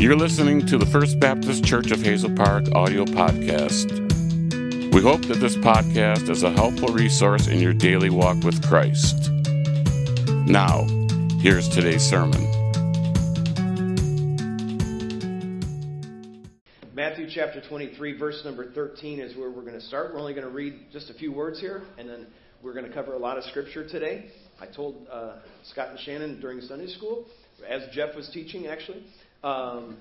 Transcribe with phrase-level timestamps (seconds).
[0.00, 3.90] You're listening to the First Baptist Church of Hazel Park audio podcast.
[4.94, 9.32] We hope that this podcast is a helpful resource in your daily walk with Christ.
[10.46, 10.86] Now,
[11.40, 12.40] here's today's sermon.
[16.94, 20.14] Matthew chapter 23, verse number 13 is where we're going to start.
[20.14, 22.28] We're only going to read just a few words here, and then
[22.62, 24.26] we're going to cover a lot of scripture today.
[24.60, 27.26] I told uh, Scott and Shannon during Sunday school,
[27.68, 29.02] as Jeff was teaching, actually.
[29.42, 29.98] Um,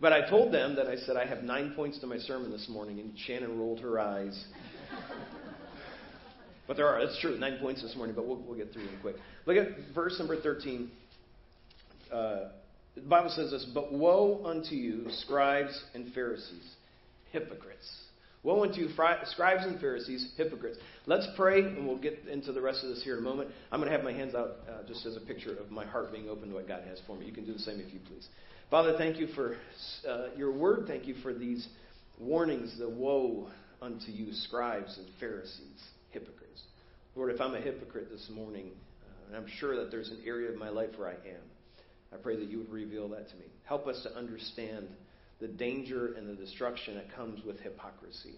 [0.00, 2.68] but I told them that I said I have nine points to my sermon this
[2.68, 4.44] morning, and Shannon rolled her eyes.
[6.66, 8.98] but there are, it's true, nine points this morning, but we'll, we'll get through them
[9.02, 9.16] quick.
[9.44, 10.90] Look at verse number 13.
[12.10, 12.48] Uh,
[12.94, 16.74] the Bible says this, but woe unto you, scribes and Pharisees,
[17.32, 17.88] hypocrites.
[18.42, 20.78] Woe unto you, scribes and Pharisees, hypocrites.
[21.04, 23.50] Let's pray, and we'll get into the rest of this here in a moment.
[23.70, 26.10] I'm going to have my hands out uh, just as a picture of my heart
[26.10, 27.26] being open to what God has for me.
[27.26, 28.26] You can do the same if you please.
[28.70, 29.56] Father, thank you for
[30.08, 30.84] uh, your word.
[30.86, 31.68] Thank you for these
[32.18, 33.48] warnings, the woe
[33.82, 36.62] unto you, scribes and Pharisees, hypocrites.
[37.16, 38.70] Lord, if I'm a hypocrite this morning,
[39.02, 41.42] uh, and I'm sure that there's an area of my life where I am,
[42.12, 43.44] I pray that you would reveal that to me.
[43.64, 44.88] Help us to understand
[45.40, 48.34] the danger and the destruction that comes with hypocrisy.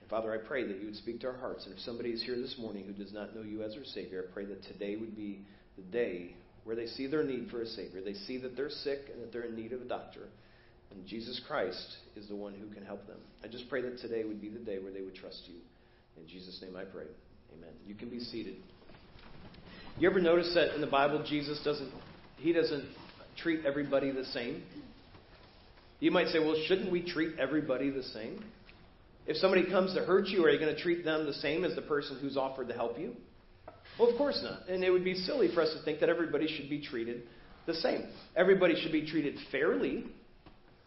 [0.00, 1.64] And Father, I pray that you would speak to our hearts.
[1.66, 4.24] And if somebody is here this morning who does not know you as their Savior,
[4.28, 5.40] I pray that today would be
[5.76, 8.02] the day where they see their need for a Savior.
[8.02, 10.28] They see that they're sick and that they're in need of a doctor.
[10.90, 13.18] And Jesus Christ is the one who can help them.
[13.42, 15.56] I just pray that today would be the day where they would trust you.
[16.20, 17.04] In Jesus' name I pray.
[17.56, 17.70] Amen.
[17.86, 18.56] You can be seated.
[19.98, 21.90] You ever notice that in the Bible Jesus doesn't
[22.36, 22.84] he doesn't
[23.36, 24.62] treat everybody the same?
[26.00, 28.44] You might say, well, shouldn't we treat everybody the same?
[29.26, 31.74] If somebody comes to hurt you, are you going to treat them the same as
[31.74, 33.14] the person who's offered to help you?
[33.98, 34.68] Well, of course not.
[34.68, 37.22] And it would be silly for us to think that everybody should be treated
[37.66, 38.06] the same.
[38.36, 40.04] Everybody should be treated fairly,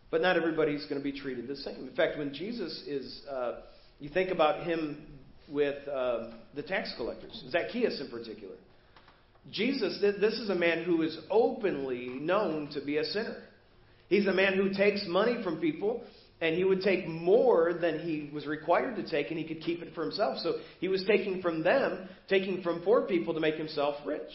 [0.09, 1.88] but not everybody's going to be treated the same.
[1.88, 3.62] In fact, when Jesus is, uh,
[4.00, 5.05] you think about him
[5.49, 8.55] with uh, the tax collectors, Zacchaeus in particular.
[9.52, 13.43] Jesus, this is a man who is openly known to be a sinner.
[14.11, 16.04] He's a man who takes money from people,
[16.42, 19.82] and he would take more than he was required to take, and he could keep
[19.82, 20.38] it for himself.
[20.39, 24.30] So he was taking from them, taking from poor people to make himself rich.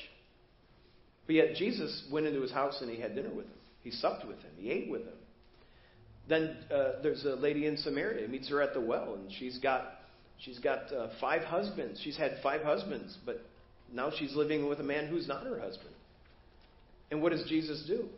[1.26, 3.58] But yet Jesus went into his house and he had dinner with him.
[3.82, 4.52] He supped with him.
[4.56, 5.18] He ate with him.
[6.26, 8.26] Then uh, there's a lady in Samaria.
[8.26, 9.82] He meets her at the well, and she's got
[10.38, 12.00] she's got uh, five husbands.
[12.02, 13.42] She's had five husbands, but
[13.92, 15.94] now she's living with a man who's not her husband.
[17.10, 18.08] And what does Jesus do?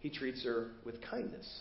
[0.00, 1.60] He treats her with kindness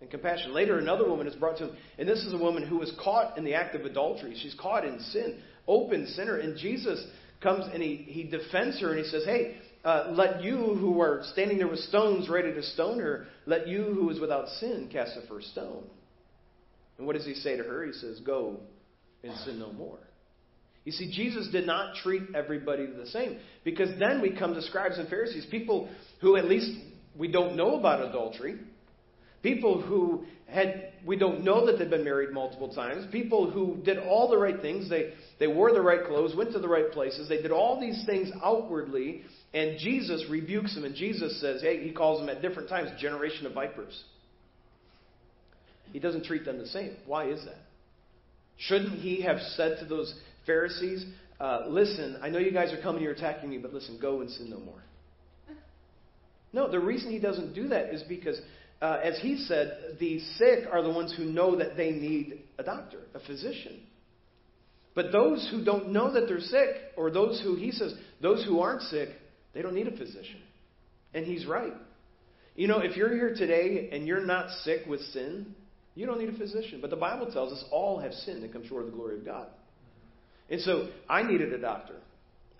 [0.00, 0.52] and compassion.
[0.52, 3.36] Later, another woman is brought to him, and this is a woman who was caught
[3.36, 4.36] in the act of adultery.
[4.40, 7.04] She's caught in sin, open sinner, and Jesus
[7.42, 11.22] comes and he, he defends her and he says, Hey, uh, let you who are
[11.32, 15.14] standing there with stones ready to stone her, let you who is without sin cast
[15.14, 15.84] the first stone.
[16.98, 17.86] And what does he say to her?
[17.86, 18.58] He says, Go
[19.22, 19.98] and sin no more.
[20.84, 24.98] You see, Jesus did not treat everybody the same because then we come to scribes
[24.98, 25.90] and Pharisees, people
[26.20, 26.70] who at least
[27.16, 28.58] we don't know about adultery.
[29.42, 33.06] People who had, we don't know that they've been married multiple times.
[33.12, 34.88] People who did all the right things.
[34.90, 37.28] They, they wore the right clothes, went to the right places.
[37.28, 39.22] They did all these things outwardly.
[39.54, 40.84] And Jesus rebukes them.
[40.84, 44.02] And Jesus says, hey, he calls them at different times generation of vipers.
[45.92, 46.96] He doesn't treat them the same.
[47.06, 47.58] Why is that?
[48.58, 50.12] Shouldn't he have said to those
[50.44, 51.06] Pharisees,
[51.40, 54.30] uh, listen, I know you guys are coming here attacking me, but listen, go and
[54.30, 54.82] sin no more.
[56.52, 58.40] No, the reason he doesn't do that is because,
[58.80, 62.62] uh, as he said, the sick are the ones who know that they need a
[62.62, 63.80] doctor, a physician.
[64.94, 68.60] But those who don't know that they're sick, or those who, he says, those who
[68.60, 69.10] aren't sick,
[69.54, 70.40] they don't need a physician.
[71.14, 71.74] And he's right.
[72.56, 75.54] You know, if you're here today and you're not sick with sin,
[75.94, 76.80] you don't need a physician.
[76.80, 79.24] But the Bible tells us all have sinned and come short of the glory of
[79.24, 79.46] God.
[80.50, 81.94] And so I needed a doctor.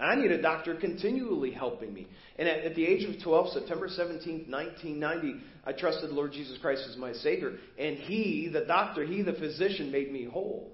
[0.00, 2.06] I need a doctor continually helping me.
[2.38, 6.56] And at, at, the age of 12, September 17, 1990, I trusted the Lord Jesus
[6.60, 7.54] Christ as my Savior.
[7.78, 10.70] And He, the doctor, He, the physician, made me whole.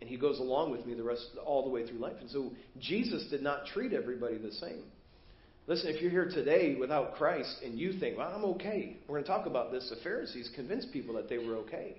[0.00, 2.16] And He goes along with me the rest, all the way through life.
[2.20, 2.50] And so
[2.80, 4.82] Jesus did not treat everybody the same.
[5.68, 9.24] Listen, if you're here today without Christ and you think, well, I'm okay, we're going
[9.24, 9.88] to talk about this.
[9.90, 11.98] The Pharisees convinced people that they were okay.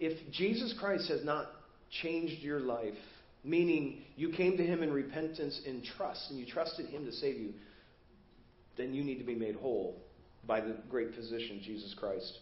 [0.00, 1.46] If Jesus Christ has not
[2.02, 2.94] changed your life,
[3.44, 7.38] meaning you came to Him in repentance and trust, and you trusted Him to save
[7.38, 7.52] you,
[8.76, 9.96] then you need to be made whole
[10.46, 12.38] by the great physician, Jesus Christ.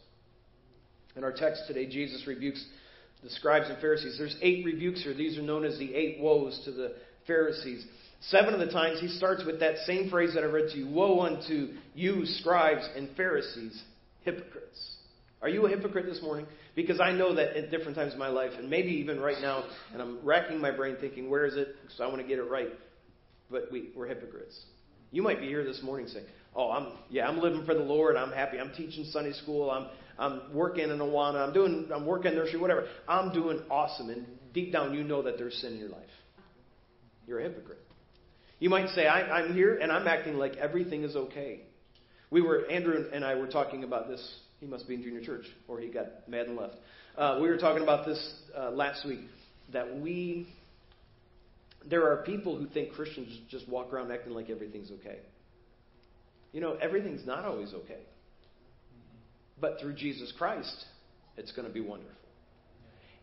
[1.16, 2.64] In our text today, Jesus rebukes
[3.22, 4.16] the scribes and Pharisees.
[4.18, 5.14] There's eight rebukes here.
[5.14, 6.94] These are known as the eight woes to the
[7.26, 7.84] Pharisees.
[8.20, 10.88] Seven of the times he starts with that same phrase that I read to you
[10.88, 13.82] Woe unto you, scribes and Pharisees,
[14.22, 14.95] hypocrites.
[15.42, 16.46] Are you a hypocrite this morning?
[16.74, 19.64] Because I know that at different times in my life, and maybe even right now,
[19.92, 21.68] and I'm racking my brain thinking, where is it?
[21.96, 22.70] So I want to get it right.
[23.50, 24.58] But we, we're hypocrites.
[25.12, 28.16] You might be here this morning saying, "Oh, I'm yeah, I'm living for the Lord.
[28.16, 28.58] I'm happy.
[28.58, 29.70] I'm teaching Sunday school.
[29.70, 29.86] I'm
[30.18, 31.46] I'm working in Awana.
[31.46, 32.58] I'm doing I'm working nursery.
[32.58, 32.88] Whatever.
[33.06, 36.02] I'm doing awesome." And deep down, you know that there's sin in your life.
[37.26, 37.78] You're a hypocrite.
[38.58, 41.60] You might say, I, "I'm here and I'm acting like everything is okay."
[42.30, 45.44] We were Andrew and I were talking about this he must be in junior church,
[45.68, 46.74] or he got mad and left.
[47.16, 49.20] Uh, we were talking about this uh, last week
[49.72, 50.48] that we,
[51.88, 55.18] there are people who think Christians just walk around acting like everything's okay.
[56.52, 58.00] You know, everything's not always okay.
[59.60, 60.84] But through Jesus Christ,
[61.36, 62.12] it's going to be wonderful.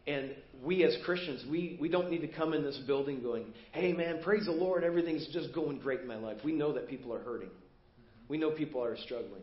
[0.07, 0.31] And
[0.63, 4.21] we as Christians, we, we don't need to come in this building going, hey man,
[4.23, 6.37] praise the Lord, everything's just going great in my life.
[6.43, 7.51] We know that people are hurting.
[8.29, 9.41] We know people are struggling.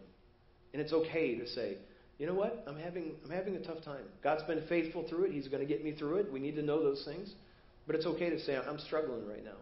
[0.72, 1.78] And it's okay to say,
[2.20, 2.62] you know what?
[2.66, 4.04] I'm having, I'm having a tough time.
[4.22, 5.32] God's been faithful through it.
[5.32, 6.30] He's going to get me through it.
[6.30, 7.32] We need to know those things.
[7.86, 9.56] But it's okay to say, I'm struggling right now.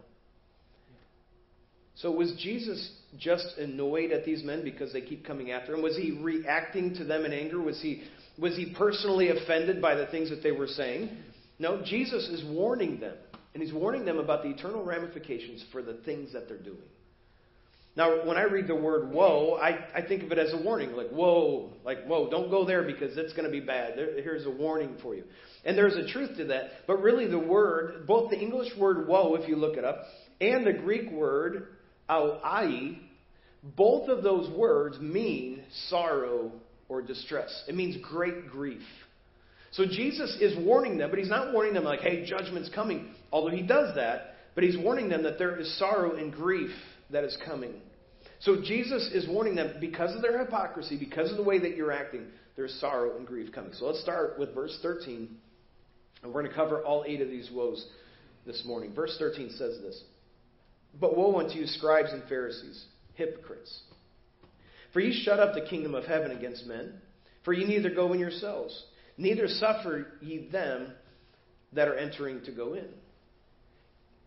[1.95, 5.81] So was Jesus just annoyed at these men because they keep coming after him?
[5.81, 7.61] Was he reacting to them in anger?
[7.61, 8.03] Was he,
[8.37, 11.11] was he personally offended by the things that they were saying?
[11.59, 13.15] No, Jesus is warning them.
[13.53, 16.77] And he's warning them about the eternal ramifications for the things that they're doing.
[17.95, 20.93] Now, when I read the word woe, I, I think of it as a warning,
[20.93, 23.97] like, whoa, like, whoa, don't go there because it's going to be bad.
[23.97, 25.23] There, here's a warning for you.
[25.65, 26.69] And there's a truth to that.
[26.87, 30.03] But really, the word, both the English word woe, if you look it up,
[30.39, 31.67] and the Greek word
[32.07, 32.97] ai,
[33.63, 36.51] both of those words mean sorrow
[36.87, 37.65] or distress.
[37.67, 38.81] It means great grief.
[39.71, 43.55] So Jesus is warning them, but he's not warning them like, hey, judgment's coming, although
[43.55, 46.71] he does that, but he's warning them that there is sorrow and grief
[47.09, 47.81] that is coming.
[48.39, 51.91] So Jesus is warning them because of their hypocrisy, because of the way that you're
[51.91, 53.73] acting, there's sorrow and grief coming.
[53.73, 55.29] So let's start with verse 13.
[56.21, 57.85] And we're going to cover all eight of these woes
[58.45, 58.93] this morning.
[58.93, 60.03] Verse 13 says this
[60.99, 63.81] But woe unto you, scribes and Pharisees, hypocrites!
[64.93, 66.93] For ye shut up the kingdom of heaven against men,
[67.43, 68.85] for ye neither go in yourselves,
[69.17, 70.93] neither suffer ye them
[71.73, 72.87] that are entering to go in.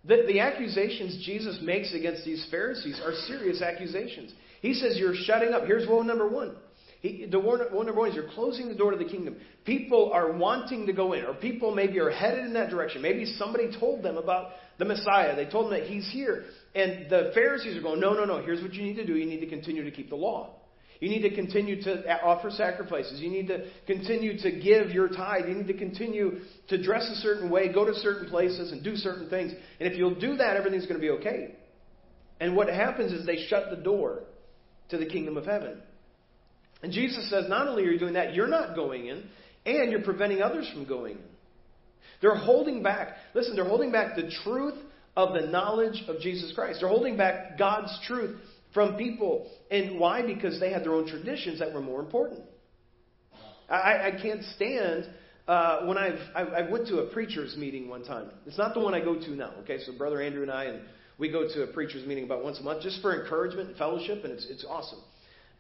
[0.05, 4.33] The, the accusations Jesus makes against these Pharisees are serious accusations.
[4.61, 5.65] He says, You're shutting up.
[5.65, 6.57] Here's woe number one.
[7.03, 9.37] He, the one, number one is you're closing the door to the kingdom.
[9.65, 13.03] People are wanting to go in, or people maybe are headed in that direction.
[13.03, 15.35] Maybe somebody told them about the Messiah.
[15.35, 16.45] They told them that he's here.
[16.77, 18.43] And the Pharisees are going, No, no, no.
[18.43, 19.15] Here's what you need to do.
[19.15, 20.55] You need to continue to keep the law.
[21.03, 23.19] You need to continue to offer sacrifices.
[23.19, 25.49] You need to continue to give your tithe.
[25.49, 26.39] You need to continue
[26.69, 29.51] to dress a certain way, go to certain places, and do certain things.
[29.81, 31.57] And if you'll do that, everything's going to be okay.
[32.39, 34.21] And what happens is they shut the door
[34.91, 35.83] to the kingdom of heaven.
[36.85, 39.25] And Jesus says, not only are you doing that, you're not going in,
[39.67, 41.25] and you're preventing others from going in.
[42.21, 43.17] They're holding back.
[43.35, 44.79] Listen, they're holding back the truth
[45.17, 46.79] of the knowledge of Jesus Christ.
[46.79, 48.39] They're holding back God's truth
[48.75, 49.51] from people.
[49.71, 50.23] And why?
[50.23, 52.41] Because they had their own traditions that were more important.
[53.69, 55.09] I, I can't stand
[55.49, 58.31] uh, when I've, I, I went to a preacher's meeting one time.
[58.47, 59.53] It's not the one I go to now.
[59.63, 60.83] Okay, so Brother Andrew and I, and
[61.19, 64.25] we go to a preacher's meeting about once a month just for encouragement and fellowship,
[64.25, 65.01] and it's, it's awesome.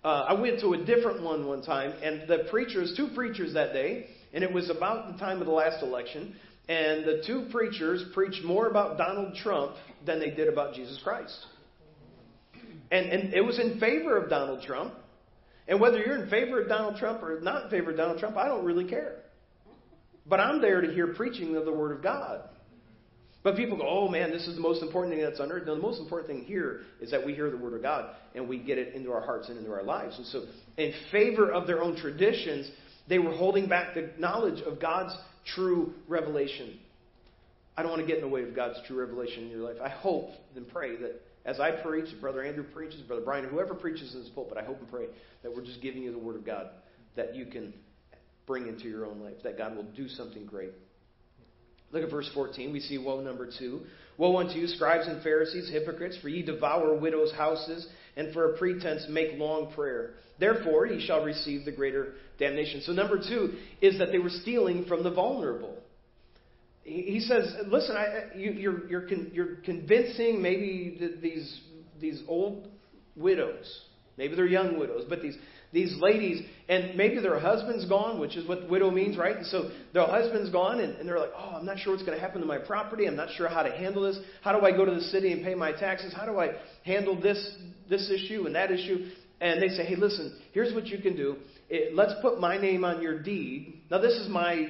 [0.04, 3.72] Uh, I went to a different one one time, and the preachers, two preachers that
[3.72, 6.34] day, and it was about the time of the last election,
[6.68, 11.36] and the two preachers preached more about Donald Trump than they did about Jesus Christ.
[12.92, 14.92] And, and it was in favor of Donald Trump.
[15.66, 18.36] And whether you're in favor of Donald Trump or not in favor of Donald Trump,
[18.36, 19.16] I don't really care.
[20.26, 22.42] But I'm there to hear preaching of the Word of God.
[23.42, 25.66] But people go, oh man, this is the most important thing that's on earth.
[25.66, 28.46] No, the most important thing here is that we hear the Word of God and
[28.46, 30.16] we get it into our hearts and into our lives.
[30.18, 30.44] And so,
[30.76, 32.70] in favor of their own traditions,
[33.08, 35.16] they were holding back the knowledge of God's
[35.54, 36.78] true revelation.
[37.76, 39.76] I don't want to get in the way of God's true revelation in your life.
[39.82, 44.14] I hope and pray that as I preach, Brother Andrew preaches, Brother Brian, whoever preaches
[44.14, 45.06] in this pulpit, I hope and pray
[45.42, 46.68] that we're just giving you the Word of God
[47.16, 47.74] that you can
[48.46, 50.72] bring into your own life, that God will do something great.
[51.90, 52.72] Look at verse 14.
[52.72, 53.82] We see woe number two.
[54.16, 58.58] Woe unto you, scribes and Pharisees, hypocrites, for ye devour widows' houses, and for a
[58.58, 60.14] pretense make long prayer.
[60.38, 62.82] Therefore ye shall receive the greater damnation.
[62.82, 65.81] So, number two is that they were stealing from the vulnerable
[66.84, 71.60] he says, listen, I, you, you're, you're, con, you're convincing maybe these,
[72.00, 72.68] these old
[73.16, 73.82] widows
[74.18, 75.36] Maybe they're young widows, but these
[75.72, 79.36] these ladies, and maybe their husband's gone, which is what widow means, right?
[79.36, 82.18] And so their husband's gone, and, and they're like, oh, I'm not sure what's going
[82.18, 83.06] to happen to my property.
[83.06, 84.18] I'm not sure how to handle this.
[84.42, 86.12] How do I go to the city and pay my taxes?
[86.14, 86.50] How do I
[86.84, 87.56] handle this
[87.88, 89.08] this issue and that issue?
[89.40, 91.36] And they say, hey, listen, here's what you can do.
[91.70, 93.80] It, let's put my name on your deed.
[93.90, 94.68] Now, this is my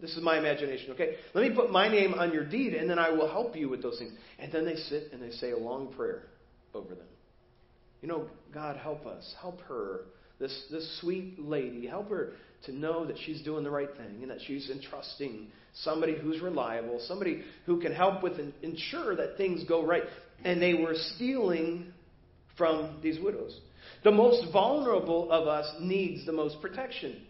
[0.00, 1.16] this is my imagination, okay?
[1.34, 3.82] Let me put my name on your deed, and then I will help you with
[3.82, 4.12] those things.
[4.38, 6.24] And then they sit and they say a long prayer
[6.74, 7.06] over them.
[8.02, 9.34] You know, God, help us.
[9.40, 10.02] Help her,
[10.38, 11.86] this, this sweet lady.
[11.86, 12.32] Help her
[12.66, 17.00] to know that she's doing the right thing and that she's entrusting somebody who's reliable,
[17.06, 20.02] somebody who can help with and ensure that things go right.
[20.44, 21.92] And they were stealing
[22.56, 23.58] from these widows.
[24.02, 27.22] The most vulnerable of us needs the most protection.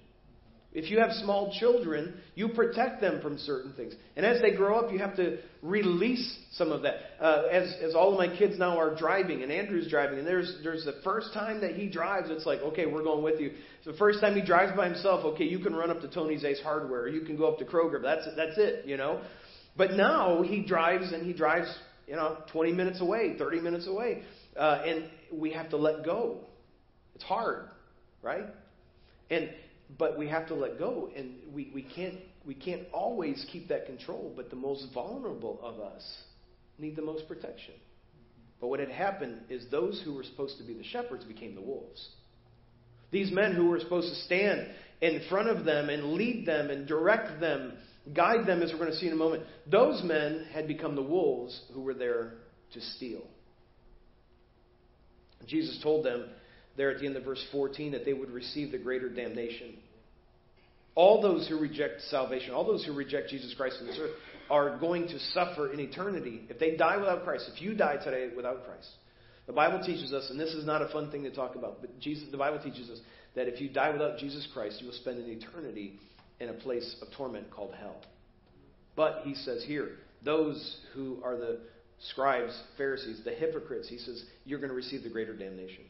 [0.74, 3.94] If you have small children, you protect them from certain things.
[4.16, 6.94] And as they grow up, you have to release some of that.
[7.20, 10.58] Uh, as, as all of my kids now are driving, and Andrew's driving, and there's,
[10.64, 13.52] there's the first time that he drives, it's like, okay, we're going with you.
[13.84, 16.44] So the first time he drives by himself, okay, you can run up to Tony's
[16.44, 18.02] Ace Hardware, or you can go up to Kroger.
[18.02, 19.22] That's, that's it, you know?
[19.76, 21.72] But now he drives, and he drives,
[22.08, 24.22] you know, 20 minutes away, 30 minutes away.
[24.56, 26.38] Uh, and we have to let go.
[27.14, 27.68] It's hard,
[28.22, 28.46] right?
[29.30, 29.50] And
[29.98, 33.86] but we have to let go, and we, we can't we can't always keep that
[33.86, 34.32] control.
[34.34, 36.02] But the most vulnerable of us
[36.78, 37.74] need the most protection.
[38.60, 41.60] But what had happened is those who were supposed to be the shepherds became the
[41.60, 42.08] wolves.
[43.10, 44.68] These men who were supposed to stand
[45.00, 47.74] in front of them and lead them and direct them,
[48.12, 51.02] guide them, as we're going to see in a moment, those men had become the
[51.02, 52.34] wolves who were there
[52.72, 53.22] to steal.
[55.46, 56.26] Jesus told them
[56.76, 59.76] there at the end of verse 14 that they would receive the greater damnation.
[60.94, 64.12] All those who reject salvation, all those who reject Jesus Christ in this earth,
[64.50, 67.50] are going to suffer in eternity if they die without Christ.
[67.52, 68.88] If you die today without Christ,
[69.46, 71.98] the Bible teaches us, and this is not a fun thing to talk about, but
[71.98, 73.00] Jesus, the Bible teaches us
[73.34, 75.98] that if you die without Jesus Christ, you will spend an eternity
[76.40, 77.96] in a place of torment called hell.
[78.96, 81.60] But he says here, those who are the
[82.10, 85.84] scribes, Pharisees, the hypocrites, he says, you're going to receive the greater damnation.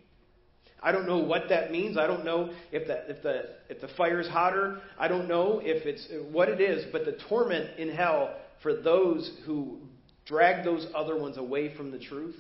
[0.85, 1.97] I don't know what that means.
[1.97, 4.83] I don't know if the, if the, if the fire's hotter.
[4.99, 9.39] I don't know if it's what it is, but the torment in hell for those
[9.47, 9.79] who
[10.27, 12.37] drag those other ones away from the truth,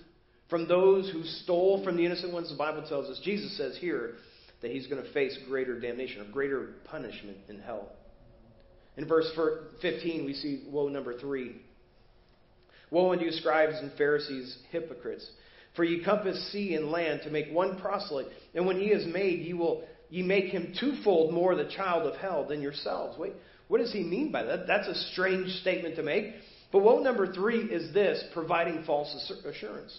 [0.51, 4.17] from those who stole from the innocent ones, the Bible tells us, Jesus says here
[4.61, 7.93] that he's going to face greater damnation or greater punishment in hell.
[8.99, 9.31] In verse
[9.81, 11.63] 15, we see woe number three.
[12.91, 15.29] Woe unto you, scribes and Pharisees, hypocrites!
[15.75, 19.41] For ye compass sea and land to make one proselyte, and when he is made,
[19.41, 23.19] ye will ye make him twofold more the child of hell than yourselves.
[23.19, 23.33] Wait,
[23.69, 24.67] what does he mean by that?
[24.67, 26.35] That's a strange statement to make.
[26.71, 29.97] But woe number three is this providing false assurance.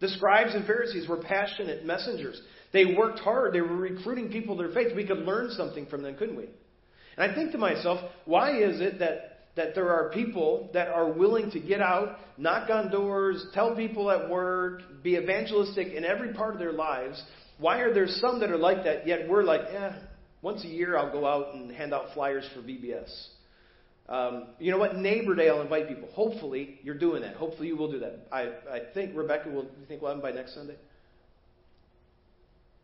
[0.00, 2.40] The scribes and Pharisees were passionate messengers.
[2.72, 3.54] They worked hard.
[3.54, 4.96] They were recruiting people to their faith.
[4.96, 6.48] We could learn something from them, couldn't we?
[7.16, 11.12] And I think to myself, why is it that that there are people that are
[11.12, 16.32] willing to get out, knock on doors, tell people at work, be evangelistic in every
[16.32, 17.22] part of their lives.
[17.58, 19.92] Why are there some that are like that, yet we're like, eh,
[20.40, 23.28] once a year I'll go out and hand out flyers for VBS.
[24.08, 24.96] Um, you know what?
[24.96, 26.08] Neighbor Day, I'll invite people.
[26.12, 27.36] Hopefully, you're doing that.
[27.36, 28.26] Hopefully, you will do that.
[28.32, 29.62] I, I think Rebecca will.
[29.62, 30.76] You think we'll have them by next Sunday?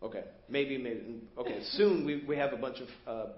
[0.03, 1.21] Okay, maybe, maybe.
[1.37, 3.33] Okay, soon we we have a bunch of uh,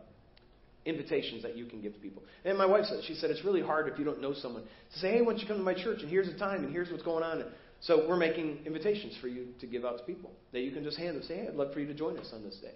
[0.86, 2.22] invitations that you can give to people.
[2.44, 4.98] And my wife said, she said, it's really hard if you don't know someone to
[4.98, 6.90] say, hey, why don't you come to my church and here's the time and here's
[6.90, 7.44] what's going on.
[7.80, 10.98] So we're making invitations for you to give out to people that you can just
[10.98, 11.22] hand them.
[11.22, 12.74] Say, hey, I'd love for you to join us on this day.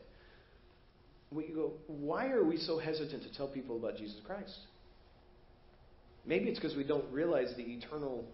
[1.31, 4.57] We go, why are we so hesitant to tell people about Jesus Christ?
[6.27, 8.25] Maybe it's because we don't realize the eternal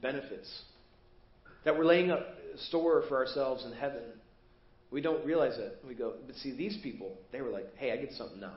[0.00, 0.62] benefits
[1.64, 2.26] that we're laying up
[2.68, 4.02] store for ourselves in heaven
[4.90, 5.78] we don't realize it.
[5.86, 8.56] We go, but see, these people, they were like, hey, I get something now.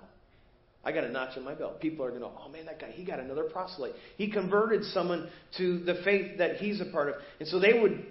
[0.84, 1.80] I got a notch in my belt.
[1.80, 3.94] People are going to, oh man, that guy, he got another proselyte.
[4.18, 7.16] He converted someone to the faith that he's a part of.
[7.40, 8.06] And so they would,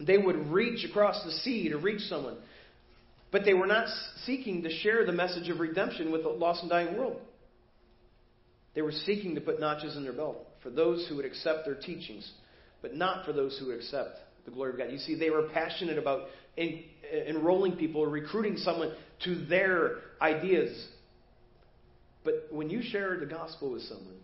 [0.00, 2.38] they would reach across the sea to reach someone.
[3.30, 3.88] But they were not
[4.24, 7.20] seeking to share the message of redemption with the lost and dying world.
[8.74, 11.74] They were seeking to put notches in their belt for those who would accept their
[11.74, 12.30] teachings,
[12.80, 14.90] but not for those who would accept the glory of God.
[14.90, 16.84] You see, they were passionate about en-
[17.28, 18.92] enrolling people or recruiting someone
[19.24, 20.88] to their ideas.
[22.24, 24.16] But when you share the gospel with someone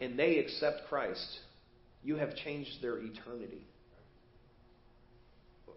[0.00, 1.40] and they accept Christ,
[2.02, 3.66] you have changed their eternity.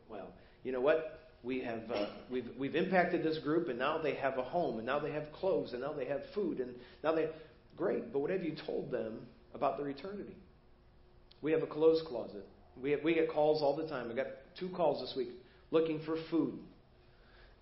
[0.09, 0.29] Well,
[0.63, 1.19] you know what?
[1.43, 4.85] We have uh, we've we've impacted this group, and now they have a home, and
[4.85, 7.27] now they have clothes, and now they have food, and now they
[7.75, 8.13] great.
[8.13, 9.19] But what have you told them
[9.53, 10.37] about their eternity?
[11.41, 12.45] We have a clothes closet
[12.81, 14.09] We, we get calls all the time.
[14.11, 14.27] I got
[14.59, 15.29] two calls this week
[15.71, 16.59] looking for food.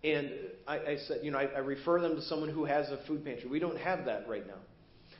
[0.03, 0.31] And
[0.67, 3.23] I, I said, you know, I, I refer them to someone who has a food
[3.23, 3.49] pantry.
[3.49, 4.59] We don't have that right now.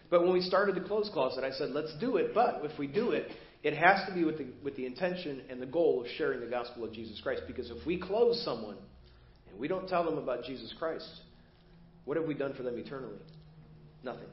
[0.09, 2.33] But when we started the clothes closet, I said, let's do it.
[2.33, 3.31] But if we do it,
[3.63, 6.47] it has to be with the, with the intention and the goal of sharing the
[6.47, 7.43] gospel of Jesus Christ.
[7.47, 8.77] Because if we close someone
[9.49, 11.07] and we don't tell them about Jesus Christ,
[12.05, 13.19] what have we done for them eternally?
[14.03, 14.27] Nothing.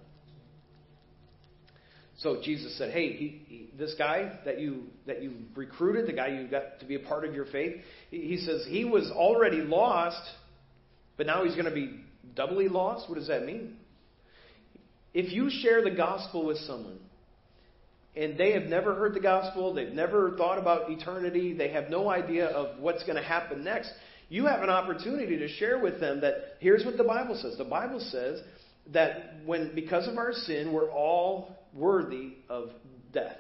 [2.19, 6.29] So Jesus said, "Hey, he, he, this guy that you that you recruited, the guy
[6.29, 7.77] you got to be a part of your faith,
[8.11, 10.21] he, he says he was already lost,
[11.17, 12.01] but now he's going to be
[12.35, 13.09] doubly lost.
[13.09, 13.77] What does that mean?
[15.15, 16.99] If you share the gospel with someone
[18.17, 22.11] and they have never heard the gospel, they've never thought about eternity, they have no
[22.11, 23.91] idea of what's going to happen next,
[24.29, 27.57] you have an opportunity to share with them that here's what the Bible says.
[27.57, 28.41] The Bible says
[28.93, 32.71] that when because of our sin we're all worthy of
[33.13, 33.39] death.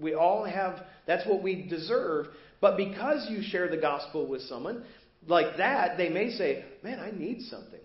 [0.00, 2.26] We all have that's what we deserve,
[2.60, 4.84] but because you share the gospel with someone
[5.26, 7.80] like that, they may say, "Man, I need something."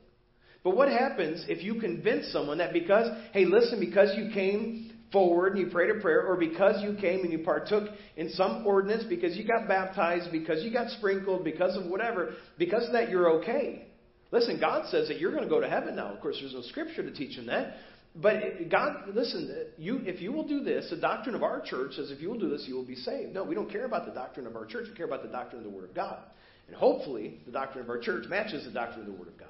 [0.63, 5.55] But what happens if you convince someone that because, hey, listen, because you came forward
[5.55, 9.03] and you prayed a prayer, or because you came and you partook in some ordinance,
[9.07, 13.39] because you got baptized, because you got sprinkled, because of whatever, because of that, you're
[13.41, 13.85] okay.
[14.31, 16.13] Listen, God says that you're going to go to heaven now.
[16.13, 17.75] Of course, there's no scripture to teach him that.
[18.19, 22.09] But God, listen, you, if you will do this, the doctrine of our church says
[22.09, 23.33] if you will do this, you will be saved.
[23.33, 24.87] No, we don't care about the doctrine of our church.
[24.89, 26.19] We care about the doctrine of the Word of God.
[26.67, 29.49] And hopefully, the doctrine of our church matches the doctrine of the Word of God.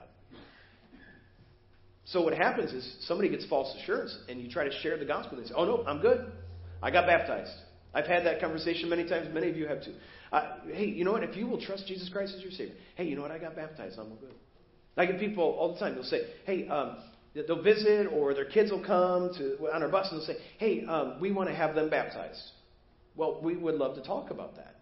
[2.05, 5.37] So what happens is somebody gets false assurance, and you try to share the gospel,
[5.37, 6.31] and they say, "Oh no, I'm good.
[6.81, 7.51] I got baptized."
[7.93, 9.33] I've had that conversation many times.
[9.33, 9.93] Many of you have too.
[10.31, 11.23] Uh, hey, you know what?
[11.23, 13.31] If you will trust Jesus Christ as your Savior, hey, you know what?
[13.31, 13.97] I got baptized.
[13.97, 14.33] I'm good.
[14.95, 15.95] I get people all the time.
[15.95, 16.97] They'll say, "Hey, um,
[17.45, 20.85] they'll visit, or their kids will come to on our bus, and they'll say, "Hey,
[20.85, 22.41] um, we want to have them baptized."
[23.15, 24.75] Well, we would love to talk about that,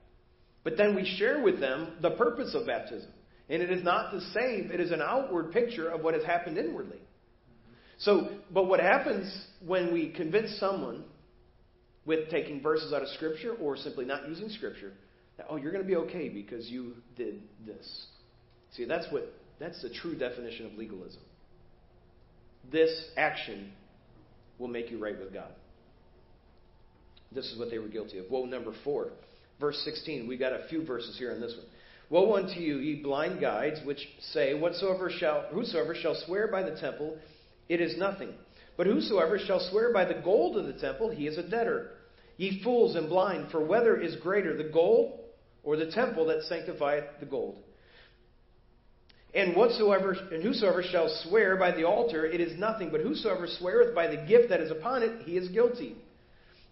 [0.63, 3.12] but then we share with them the purpose of baptism,
[3.50, 6.57] and it is not to save; it is an outward picture of what has happened
[6.57, 7.00] inwardly.
[7.97, 11.05] So, but what happens when we convince someone
[12.05, 14.91] with taking verses out of Scripture or simply not using Scripture
[15.38, 18.07] that, oh, you're going to be okay because you did this?
[18.74, 21.22] See, that's what that's the true definition of legalism.
[22.71, 23.71] This action
[24.59, 25.51] will make you right with God.
[27.31, 28.29] This is what they were guilty of.
[28.29, 29.09] Woe number four,
[29.59, 30.27] verse 16.
[30.27, 31.65] We've got a few verses here on this one.
[32.09, 33.99] Woe unto you, ye blind guides, which
[34.31, 37.17] say, Whatsoever shall, whosoever shall swear by the temple,
[37.67, 38.29] it is nothing.
[38.77, 41.91] But whosoever shall swear by the gold of the temple, he is a debtor.
[42.37, 45.19] Ye fools and blind, for whether is greater, the gold
[45.63, 47.63] or the temple that sanctifieth the gold?
[49.35, 53.93] And whatsoever and whosoever shall swear by the altar, it is nothing, but whosoever sweareth
[53.93, 55.95] by the gift that is upon it, he is guilty.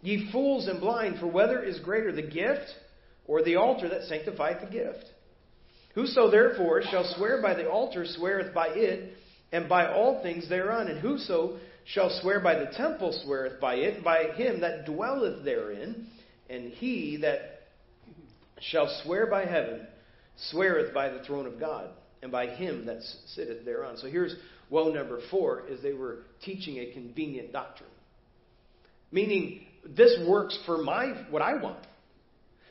[0.01, 2.67] Ye fools and blind, for whether is greater, the gift
[3.25, 5.05] or the altar that sanctifieth the gift?
[5.95, 9.13] Whoso therefore shall swear by the altar sweareth by it,
[9.51, 10.87] and by all things thereon.
[10.87, 16.07] And whoso shall swear by the temple sweareth by it, by him that dwelleth therein.
[16.49, 17.61] And he that
[18.59, 19.85] shall swear by heaven
[20.49, 21.89] sweareth by the throne of God,
[22.23, 23.01] and by him that
[23.35, 23.97] sitteth thereon.
[23.97, 24.35] So here's
[24.69, 27.89] woe number four, is they were teaching a convenient doctrine.
[29.11, 29.61] Meaning,
[29.95, 31.85] this works for my what I want.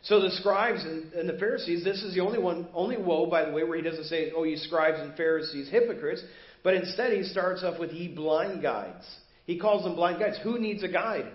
[0.04, 3.44] So the scribes and, and, the Pharisees, this is the only one, only woe, by
[3.44, 6.24] the way, where he doesn't say, "Oh, you scribes and Pharisees, hypocrites,"
[6.62, 9.04] But instead, he starts off with ye blind guides.
[9.46, 10.38] He calls them blind guides.
[10.42, 11.30] Who needs a guide?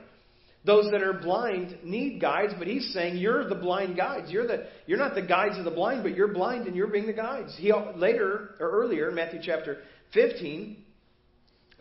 [0.67, 4.29] Those that are blind need guides, but he's saying you're the blind guides.
[4.29, 7.07] You're the you're not the guides of the blind, but you're blind and you're being
[7.07, 7.55] the guides.
[7.57, 9.77] He later or earlier in Matthew chapter
[10.13, 10.83] 15,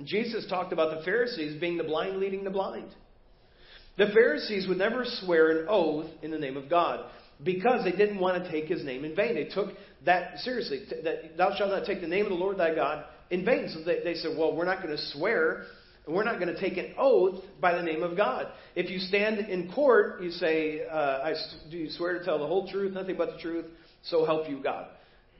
[0.04, 2.88] Jesus talked about the Pharisees being the blind leading the blind.
[3.98, 7.10] The Pharisees would never swear an oath in the name of God
[7.42, 9.34] because they didn't want to take his name in vain.
[9.34, 9.70] They took
[10.04, 10.86] that seriously.
[11.02, 13.68] That thou shalt not take the name of the Lord thy God in vain.
[13.74, 15.64] So they, they said, well, we're not going to swear.
[16.06, 18.46] We're not going to take an oath by the name of God.
[18.76, 21.34] If you stand in court, you say, uh, I,
[21.68, 23.66] do you swear to tell the whole truth, nothing but the truth,
[24.02, 24.86] so help you God.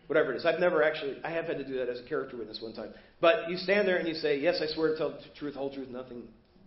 [0.09, 0.46] Whatever it is.
[0.46, 2.90] I've never actually, I have had to do that as a character witness one time.
[3.20, 5.72] But you stand there and you say, yes, I swear to tell the truth, whole
[5.72, 6.24] truth, nothing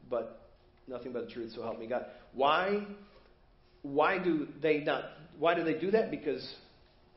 [0.10, 0.48] but,
[0.88, 2.06] nothing but the truth, so help me God.
[2.34, 2.86] Why,
[3.82, 5.04] why do they not,
[5.38, 6.10] why do they do that?
[6.10, 6.56] Because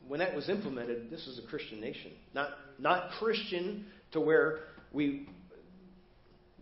[0.09, 2.13] when that was implemented, this was a Christian nation.
[2.35, 4.61] Not, not Christian to where
[4.93, 5.29] we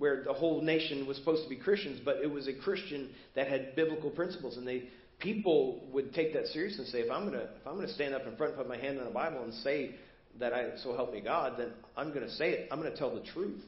[0.00, 3.48] where the whole nation was supposed to be Christians, but it was a Christian that
[3.48, 4.84] had biblical principles, and they
[5.18, 8.26] people would take that serious and say, if I'm gonna if I'm gonna stand up
[8.26, 9.96] in front, put my hand on the Bible, and say
[10.38, 12.68] that I so help me God, then I'm gonna say it.
[12.72, 13.60] I'm gonna tell the truth.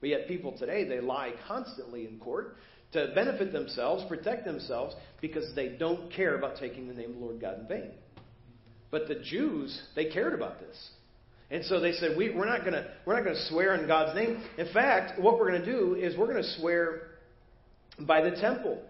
[0.00, 2.54] But yet people today they lie constantly in court
[2.92, 7.22] to benefit themselves, protect themselves, because they don't care about taking the name of the
[7.22, 7.90] Lord God in vain.
[8.92, 10.90] But the Jews, they cared about this.
[11.50, 14.42] And so they said, we, we're not going to swear in God's name.
[14.58, 17.02] In fact, what we're going to do is we're going to swear
[18.00, 18.82] by the temple.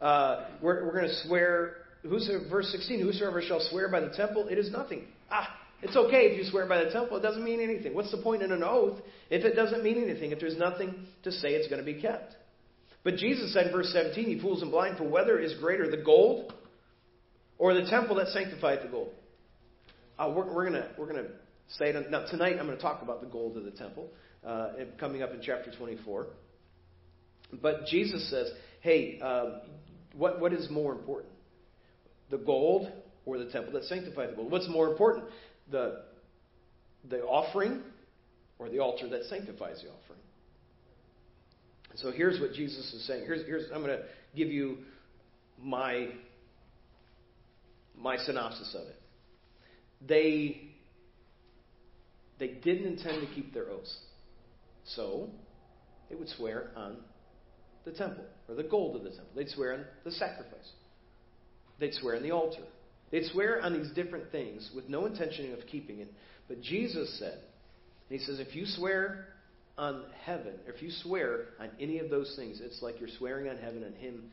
[0.00, 1.76] Uh, we're we're going to swear.
[2.02, 5.06] Whosoever, verse 16, whosoever shall swear by the temple, it is nothing.
[5.30, 5.48] Ah,
[5.82, 7.16] it's okay if you swear by the temple.
[7.16, 7.94] It doesn't mean anything.
[7.94, 10.32] What's the point in an oath if it doesn't mean anything?
[10.32, 12.34] If there's nothing to say it's going to be kept.
[13.04, 16.02] But Jesus said in verse 17, "Ye fools and blind, for whether is greater, the
[16.02, 16.52] gold
[17.58, 19.12] or the temple that sanctified the gold?"
[20.18, 21.28] Uh, we're, we're going we're gonna
[21.80, 24.10] Now, tonight I'm going to talk about the gold of the temple,
[24.46, 26.26] uh, coming up in chapter 24.
[27.60, 29.60] But Jesus says, hey, um,
[30.14, 31.32] what, what is more important?
[32.30, 32.90] The gold
[33.24, 34.50] or the temple that sanctifies the gold?
[34.50, 35.26] What's more important?
[35.70, 36.02] The,
[37.08, 37.82] the offering
[38.58, 40.20] or the altar that sanctifies the offering?
[41.96, 43.24] So here's what Jesus is saying.
[43.26, 44.04] Here's, here's I'm going to
[44.34, 44.78] give you
[45.60, 46.08] my
[47.96, 48.96] my synopsis of it.
[50.08, 50.71] They
[52.42, 53.96] they didn't intend to keep their oaths.
[54.84, 55.30] So,
[56.10, 56.96] they would swear on
[57.84, 59.28] the temple, or the gold of the temple.
[59.36, 60.72] They'd swear on the sacrifice.
[61.78, 62.64] They'd swear on the altar.
[63.12, 66.12] They'd swear on these different things with no intention of keeping it.
[66.48, 67.38] But Jesus said,
[68.08, 69.28] He says, if you swear
[69.78, 73.56] on heaven, if you swear on any of those things, it's like you're swearing on
[73.58, 74.24] heaven and Him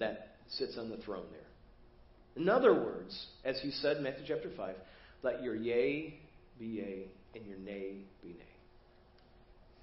[0.00, 2.42] that sits on the throne there.
[2.42, 4.74] In other words, as He said in Matthew chapter 5,
[5.22, 6.18] let your yea
[6.58, 8.52] be yea and your nay be nay.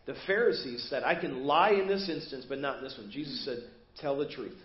[0.06, 3.12] The Pharisees said, I can lie in this instance, but not in this one.
[3.12, 3.60] Jesus said,
[4.00, 4.58] Tell the truth.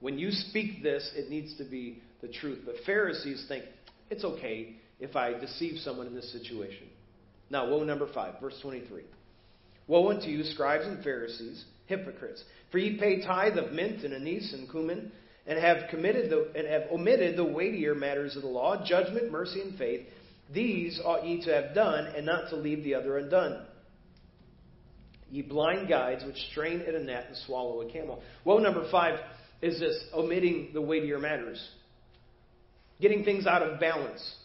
[0.00, 2.60] When you speak this, it needs to be the truth.
[2.66, 3.64] But Pharisees think,
[4.10, 6.88] It's okay if I deceive someone in this situation.
[7.50, 9.02] Now, woe number five, verse 23.
[9.86, 12.44] Woe unto you, scribes and Pharisees, hypocrites!
[12.70, 15.10] For ye pay tithe of mint and anise and cumin,
[15.46, 19.60] and have committed the, and have omitted the weightier matters of the law, judgment, mercy,
[19.60, 20.06] and faith.
[20.52, 23.66] These ought ye to have done, and not to leave the other undone.
[25.30, 28.22] Ye blind guides, which strain at a gnat and swallow a camel.
[28.44, 29.20] Woe number five
[29.62, 31.64] is this omitting the weightier matters,
[33.00, 34.36] getting things out of balance.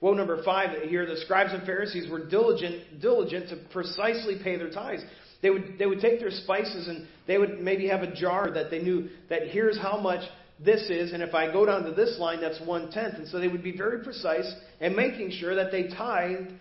[0.00, 4.70] Woe number five here, the scribes and Pharisees were diligent, diligent to precisely pay their
[4.70, 5.02] tithes.
[5.42, 8.70] They would, they would take their spices and they would maybe have a jar that
[8.70, 10.22] they knew that here's how much
[10.58, 13.14] this is, and if I go down to this line, that's one tenth.
[13.14, 16.52] And so they would be very precise and making sure that they tithed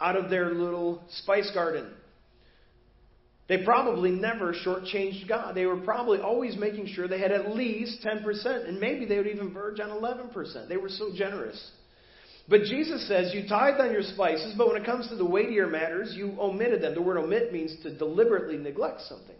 [0.00, 1.92] out of their little spice garden.
[3.48, 5.54] They probably never shortchanged God.
[5.54, 9.26] They were probably always making sure they had at least 10%, and maybe they would
[9.26, 10.68] even verge on 11%.
[10.68, 11.70] They were so generous.
[12.48, 15.66] But Jesus says you tithe on your spices, but when it comes to the weightier
[15.66, 16.94] matters, you omitted them.
[16.94, 19.36] The word omit means to deliberately neglect something.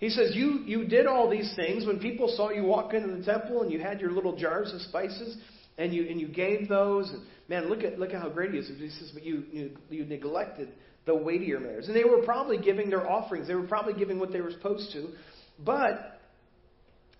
[0.00, 3.22] He says, you, you did all these things when people saw you walk into the
[3.22, 5.36] temple and you had your little jars of spices
[5.76, 7.10] and you, and you gave those.
[7.10, 8.68] And man, look at, look at how great he is.
[8.68, 10.70] He says, but you, you, you neglected
[11.04, 11.86] the weightier matters.
[11.86, 13.46] And they were probably giving their offerings.
[13.46, 15.08] They were probably giving what they were supposed to.
[15.62, 16.18] But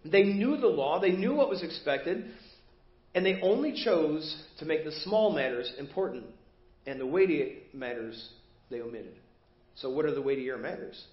[0.02, 1.00] they knew the law.
[1.00, 2.30] They knew what was expected.
[3.14, 6.24] And they only chose to make the small matters important.
[6.86, 8.30] And the weighty matters
[8.70, 9.16] they omitted.
[9.74, 11.04] So what are the weightier matters?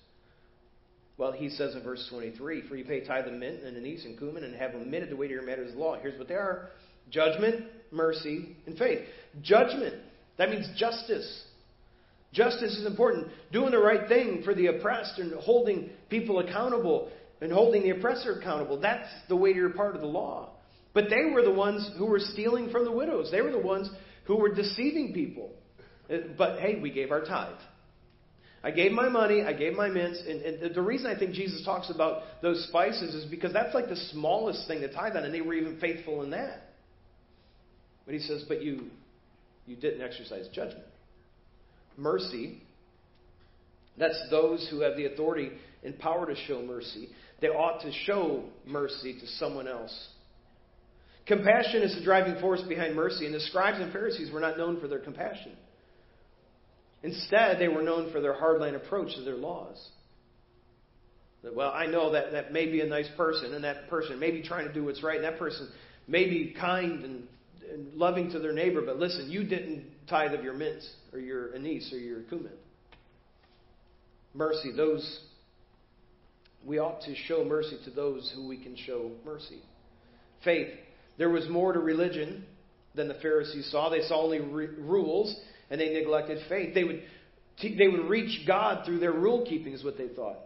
[1.17, 4.17] Well, he says in verse 23, For you pay tithe of mint and anise and
[4.17, 5.97] cumin and have omitted the weightier matters of the law.
[5.99, 6.69] Here's what they are
[7.09, 8.99] judgment, mercy, and faith.
[9.41, 9.95] Judgment,
[10.37, 11.43] that means justice.
[12.33, 13.27] Justice is important.
[13.51, 17.09] Doing the right thing for the oppressed and holding people accountable
[17.41, 18.79] and holding the oppressor accountable.
[18.79, 20.51] That's the weightier part of the law.
[20.93, 23.29] But they were the ones who were stealing from the widows.
[23.31, 23.89] They were the ones
[24.25, 25.51] who were deceiving people.
[26.11, 27.59] Uh, but hey, we gave our tithe.
[28.63, 31.63] I gave my money, I gave my mints, and, and, the reason I think Jesus
[31.63, 35.33] talks about those spices is because that's like the smallest thing to tithe on, and
[35.33, 36.61] they were even faithful in that.
[38.05, 38.89] But he says, but you,
[39.67, 40.87] you didn't exercise judgment.
[41.97, 42.61] Mercy,
[43.97, 45.51] that's those who have the authority
[45.83, 47.09] and power to show mercy.
[47.41, 50.09] They ought to show mercy to someone else.
[51.27, 54.79] Compassion is the driving force behind mercy, and the scribes and Pharisees were not known
[54.79, 55.51] for their compassion.
[57.03, 59.89] Instead, they were known for their hardline approach to their laws.
[61.43, 64.41] Well, I know that that may be a nice person, and that person may be
[64.41, 65.69] trying to do what's right, and that person
[66.07, 67.27] may be kind and,
[67.71, 70.83] and loving to their neighbor, but listen, you didn't tithe of your mint
[71.13, 72.51] or your anise or your cumin.
[74.33, 75.21] Mercy, those
[76.65, 79.61] we ought to show mercy to those who we can show mercy.
[80.43, 80.69] Faith,
[81.17, 82.43] there was more to religion
[82.97, 83.89] than the Pharisees saw.
[83.89, 85.33] They saw only re- rules
[85.69, 86.73] and they neglected faith.
[86.73, 87.03] They would,
[87.61, 90.37] they would reach God through their rule keeping, is what they thought.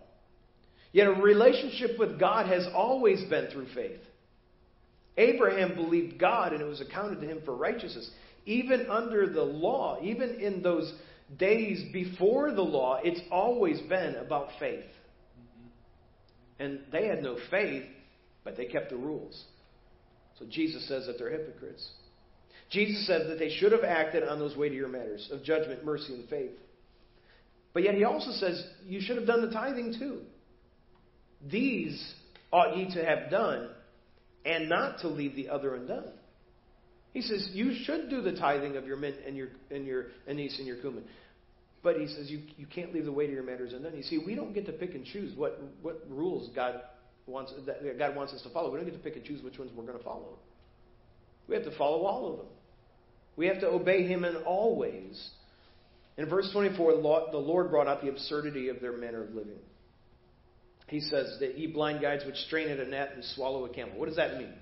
[0.92, 4.02] Yet a relationship with God has always been through faith.
[5.18, 8.10] Abraham believed God and it was accounted to him for righteousness.
[8.46, 10.92] Even under the law, even in those
[11.38, 14.86] days before the law, it's always been about faith.
[16.60, 17.86] And they had no faith,
[18.44, 19.46] but they kept the rules.
[20.40, 21.88] So Jesus says that they're hypocrites.
[22.72, 26.28] Jesus says that they should have acted on those weightier matters of judgment, mercy, and
[26.30, 26.52] faith.
[27.74, 30.22] But yet he also says you should have done the tithing too.
[31.50, 32.14] These
[32.52, 33.70] ought ye to have done,
[34.46, 36.12] and not to leave the other undone.
[37.14, 40.58] He says you should do the tithing of your mint and your and your anise
[40.58, 41.04] and your cumin.
[41.84, 43.98] But he says you, you can't leave the weightier matters undone.
[43.98, 46.80] You see, we don't get to pick and choose what, what rules God
[47.26, 48.72] wants that God wants us to follow.
[48.72, 50.38] We don't get to pick and choose which ones we're going to follow.
[51.48, 52.48] We have to follow all of them.
[53.36, 55.30] We have to obey him in all ways.
[56.18, 59.60] In verse 24, the Lord brought out the absurdity of their manner of living.
[60.88, 63.98] He says that ye blind guides would strain at a gnat and swallow a camel.
[63.98, 64.54] What does that mean?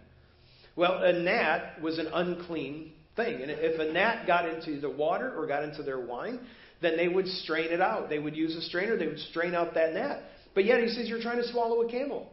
[0.75, 3.41] Well, a gnat was an unclean thing.
[3.41, 6.39] And if a gnat got into the water or got into their wine,
[6.81, 8.09] then they would strain it out.
[8.09, 10.21] They would use a strainer, they would strain out that gnat.
[10.53, 12.31] But yet he says you're trying to swallow a camel.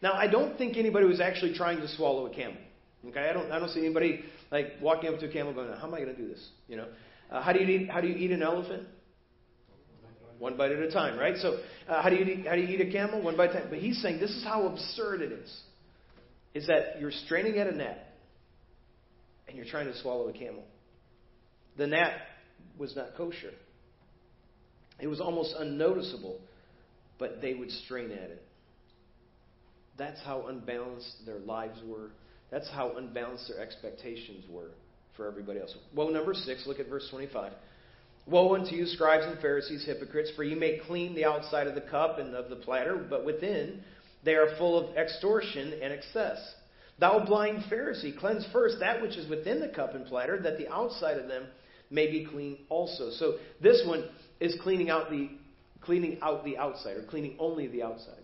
[0.00, 2.60] Now, I don't think anybody was actually trying to swallow a camel.
[3.08, 5.88] Okay, I don't, I don't see anybody like walking up to a camel going, "How
[5.88, 6.86] am I going to do this?" You know,
[7.30, 7.90] uh, how do you eat?
[7.90, 8.86] How do you eat an elephant?
[10.38, 11.36] One bite at a time, right?
[11.36, 13.22] So, uh, how do you eat, how do you eat a camel?
[13.22, 13.70] One bite at a time.
[13.70, 15.60] But he's saying this is how absurd it is:
[16.54, 18.12] is that you're straining at a gnat
[19.48, 20.64] and you're trying to swallow a camel.
[21.76, 22.12] The gnat
[22.78, 23.52] was not kosher.
[25.00, 26.40] It was almost unnoticeable,
[27.18, 28.42] but they would strain at it.
[29.98, 32.10] That's how unbalanced their lives were.
[32.52, 34.70] That's how unbalanced their expectations were
[35.16, 35.74] for everybody else.
[35.96, 37.52] Woe number six, look at verse 25.
[38.26, 41.80] Woe unto you, scribes and Pharisees, hypocrites, for ye may clean the outside of the
[41.80, 43.82] cup and of the platter, but within
[44.22, 46.38] they are full of extortion and excess.
[47.00, 50.68] Thou blind Pharisee, cleanse first that which is within the cup and platter, that the
[50.68, 51.46] outside of them
[51.90, 53.10] may be clean also.
[53.10, 54.04] So this one
[54.38, 55.30] is cleaning out the
[55.80, 58.22] cleaning out the outside, or cleaning only the outside.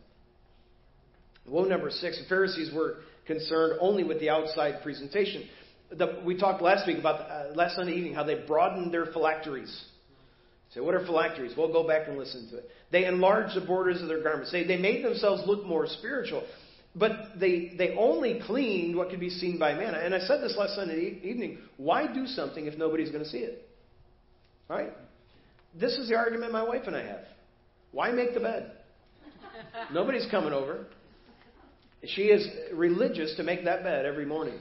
[1.44, 5.48] Woe number six, the Pharisees were concerned only with the outside presentation.
[5.90, 9.84] The, we talked last week about uh, last Sunday evening how they broadened their phylacteries.
[10.74, 11.54] Say, what are phylacteries?
[11.56, 12.64] We'll go back and listen to it.
[12.90, 14.52] They enlarged the borders of their garments.
[14.52, 16.44] They, they made themselves look more spiritual.
[16.94, 19.94] But they, they only cleaned what could be seen by man.
[19.94, 21.58] And I said this last Sunday evening.
[21.76, 23.66] Why do something if nobody's going to see it?
[24.68, 24.92] Right?
[25.78, 27.20] This is the argument my wife and I have.
[27.92, 28.72] Why make the bed?
[29.92, 30.86] Nobody's coming over.
[32.04, 34.58] She is religious to make that bed every morning.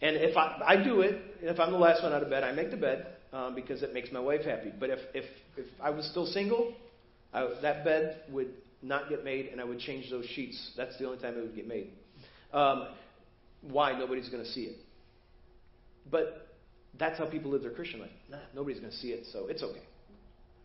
[0.00, 2.52] And if I, I do it, if I'm the last one out of bed, I
[2.52, 4.70] make the bed um, because it makes my wife happy.
[4.78, 5.24] But if, if,
[5.56, 6.74] if I was still single,
[7.32, 8.48] I, that bed would
[8.82, 10.72] not get made, and I would change those sheets.
[10.76, 11.90] That's the only time it would get made.
[12.52, 12.88] Um,
[13.62, 13.98] why?
[13.98, 14.76] Nobody's going to see it.
[16.10, 16.48] But
[16.98, 18.10] that's how people live their Christian life.
[18.30, 19.82] Nah, nobody's going to see it, so it's okay.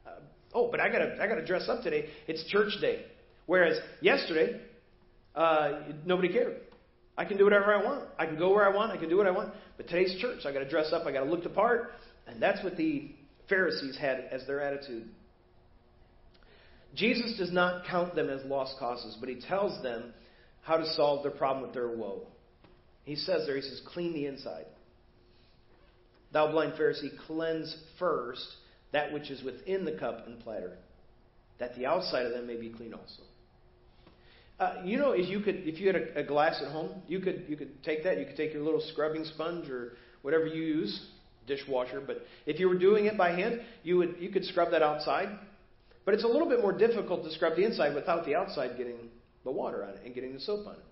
[0.06, 0.20] Uh,
[0.54, 2.10] oh, but I got to I got to dress up today.
[2.28, 3.06] It's church day.
[3.46, 4.60] Whereas yesterday,
[5.36, 6.62] uh, nobody cared.
[7.18, 8.06] I can do whatever I want.
[8.18, 8.92] I can go where I want.
[8.92, 9.54] I can do what I want.
[9.78, 10.40] But today's church.
[10.46, 11.06] I got to dress up.
[11.06, 11.92] I got to look the part.
[12.28, 13.12] And that's what the
[13.50, 15.10] Pharisees had as their attitude.
[16.96, 20.14] Jesus does not count them as lost causes, but he tells them
[20.62, 22.28] how to solve their problem with their woe.
[23.04, 24.66] He says there, he says, clean the inside.
[26.32, 28.46] Thou blind Pharisee, cleanse first
[28.92, 30.78] that which is within the cup and platter,
[31.60, 33.24] that the outside of them may be clean also.
[34.60, 37.20] Uh, you know, if you could, if you had a, a, glass at home, you
[37.20, 38.20] could you could take that.
[38.20, 41.08] You could take your little scrubbing sponge or whatever you use,
[41.48, 42.02] dishwasher.
[42.06, 45.30] But if you were doing it by hand, you would you could scrub that outside.
[46.04, 48.98] But it's a little bit more difficult to scrub the inside without the outside getting
[49.46, 50.84] the water on it and getting the soap on it.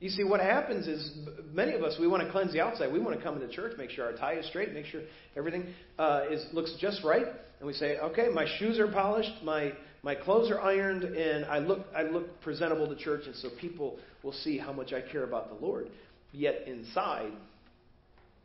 [0.00, 1.12] You see, what happens is
[1.52, 2.92] many of us we want to cleanse the outside.
[2.92, 5.02] We want to come into church, make sure our tie is straight, make sure
[5.36, 5.66] everything
[5.98, 7.26] uh, is looks just right,
[7.58, 11.58] and we say, okay, my shoes are polished, my my clothes are ironed, and I
[11.58, 15.24] look I look presentable to church, and so people will see how much I care
[15.24, 15.90] about the Lord.
[16.32, 17.32] Yet inside,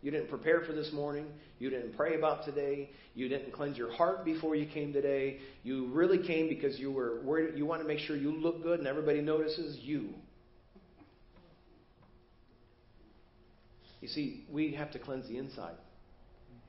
[0.01, 1.27] you didn't prepare for this morning.
[1.59, 2.89] You didn't pray about today.
[3.13, 5.37] You didn't cleanse your heart before you came today.
[5.63, 7.57] You really came because you were worried.
[7.57, 10.09] You want to make sure you look good and everybody notices you.
[14.01, 15.77] You see, we have to cleanse the inside,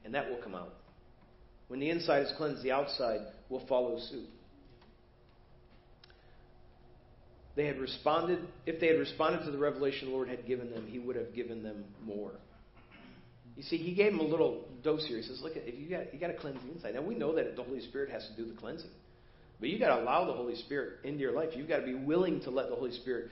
[0.04, 0.72] and that will come out.
[1.68, 3.20] When the inside is cleansed, the outside
[3.50, 4.28] will follow suit.
[7.56, 10.86] They had responded, if they had responded to the revelation the Lord had given them,
[10.86, 12.32] He would have given them more.
[13.56, 15.16] You see, He gave them a little dose here.
[15.16, 16.94] He says, Look, if you got, you got to cleanse the inside.
[16.94, 18.90] Now, we know that the Holy Spirit has to do the cleansing.
[19.58, 21.50] But you got to allow the Holy Spirit into your life.
[21.54, 23.30] You've got to be willing to let the Holy Spirit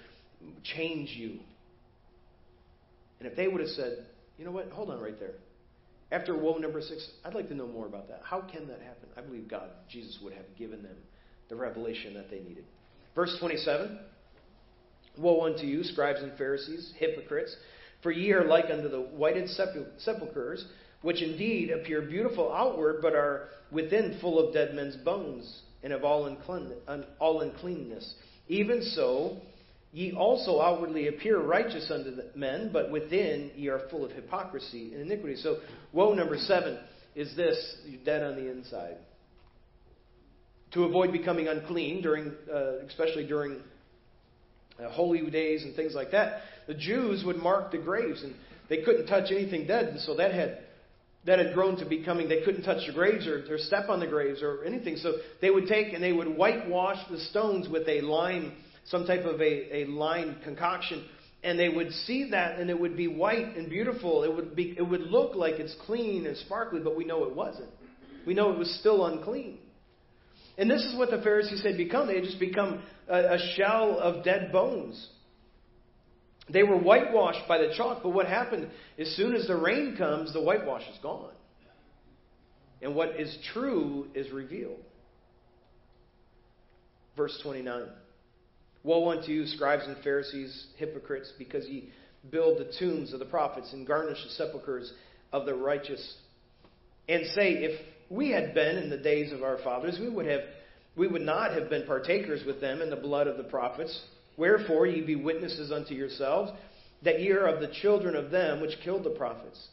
[0.63, 1.39] change you.
[3.21, 4.07] And if they would have said,
[4.39, 5.35] you know what, hold on right there.
[6.11, 8.23] After woe number six, I'd like to know more about that.
[8.25, 9.09] How can that happen?
[9.17, 10.97] I believe God, Jesus, would have given them
[11.51, 12.65] the revelation that they needed.
[13.15, 13.99] Verse 27
[15.19, 17.55] Woe unto you, scribes and Pharisees, hypocrites,
[18.03, 19.49] for ye are like unto the whited
[19.99, 20.65] sepulchres,
[21.03, 26.05] which indeed appear beautiful outward, but are within full of dead men's bones and of
[26.05, 26.73] all, unclean,
[27.21, 28.15] all uncleanness.
[28.49, 29.37] Even so,
[29.93, 35.03] ye also outwardly appear righteous unto men, but within ye are full of hypocrisy and
[35.03, 35.37] iniquity.
[35.37, 35.59] So,
[35.93, 36.79] woe number seven
[37.15, 38.97] is this you're dead on the inside.
[40.73, 43.61] To avoid becoming unclean during, uh, especially during
[44.79, 48.35] uh, holy days and things like that, the Jews would mark the graves, and
[48.69, 50.59] they couldn't touch anything dead, and so that had
[51.27, 54.07] that had grown to becoming they couldn't touch the graves or, or step on the
[54.07, 54.97] graves or anything.
[54.97, 58.53] So they would take and they would whitewash the stones with a lime,
[58.85, 61.05] some type of a, a lime concoction,
[61.43, 64.23] and they would see that and it would be white and beautiful.
[64.23, 67.35] It would be it would look like it's clean and sparkly, but we know it
[67.35, 67.71] wasn't.
[68.27, 69.59] We know it was still unclean.
[70.57, 72.07] And this is what the Pharisees had become.
[72.07, 75.09] They had just become a, a shell of dead bones.
[76.49, 80.33] They were whitewashed by the chalk, but what happened as soon as the rain comes,
[80.33, 81.33] the whitewash is gone.
[82.83, 84.81] And what is true is revealed.
[87.17, 87.89] Verse 29
[88.83, 91.91] Woe unto you, scribes and Pharisees, hypocrites, because ye
[92.31, 94.93] build the tombs of the prophets and garnish the sepulchres
[95.33, 96.17] of the righteous,
[97.09, 100.41] and say, If we had been in the days of our fathers, we would have
[100.97, 104.01] we would not have been partakers with them in the blood of the prophets.
[104.37, 106.53] Wherefore ye be witnesses unto yourselves
[107.03, 109.69] that ye are of the children of them which killed the prophets.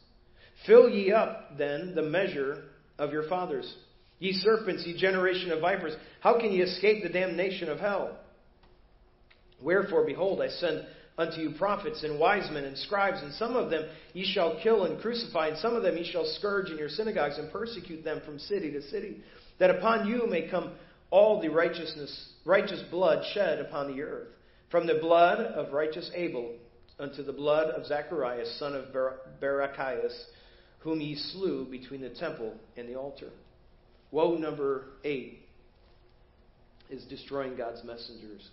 [0.66, 2.64] Fill ye up then the measure
[2.98, 3.72] of your fathers.
[4.18, 8.16] Ye serpents, ye generation of vipers, how can ye escape the damnation of hell?
[9.60, 10.84] Wherefore, behold, I send
[11.22, 14.84] unto you prophets and wise men and scribes, and some of them ye shall kill
[14.84, 18.20] and crucify, and some of them ye shall scourge in your synagogues and persecute them
[18.26, 19.22] from city to city,
[19.58, 20.72] that upon you may come
[21.10, 24.28] all the righteousness, righteous blood shed upon the earth
[24.72, 26.54] from the blood of righteous Abel
[26.98, 30.18] unto the blood of Zacharias, son of Bar- Barachias,
[30.78, 33.30] whom ye slew between the temple and the altar.
[34.10, 35.40] Woe number eight
[36.90, 38.48] is destroying God's messengers.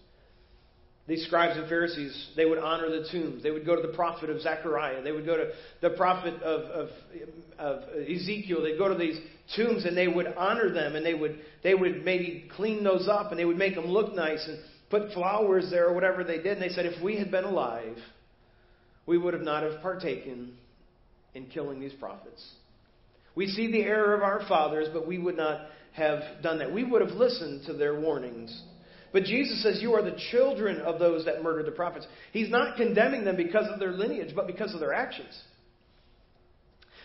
[1.09, 3.43] These scribes and Pharisees, they would honor the tombs.
[3.43, 5.01] They would go to the prophet of Zechariah.
[5.01, 6.89] They would go to the prophet of, of,
[7.57, 8.61] of Ezekiel.
[8.61, 9.19] They'd go to these
[9.55, 13.31] tombs and they would honor them and they would, they would maybe clean those up
[13.31, 14.47] and they would make them look nice.
[14.47, 16.57] And put flowers there or whatever they did.
[16.57, 17.97] And they said, if we had been alive,
[19.05, 20.53] we would have not have partaken
[21.33, 22.43] in killing these prophets.
[23.35, 26.73] We see the error of our fathers, but we would not have done that.
[26.73, 28.63] We would have listened to their warnings.
[29.11, 32.05] But Jesus says, You are the children of those that murdered the prophets.
[32.31, 35.37] He's not condemning them because of their lineage, but because of their actions.